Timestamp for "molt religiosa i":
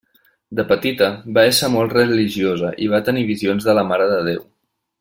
1.75-2.89